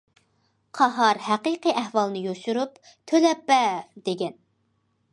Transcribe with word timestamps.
قاھار 0.79 1.19
ھەقىقىي 1.25 1.77
ئەھۋالنى 1.83 2.25
يوشۇرۇپ،‹‹ 2.31 2.91
تۆلەپ 3.13 3.47
بەر›› 3.53 3.81
دېگەن. 4.09 4.39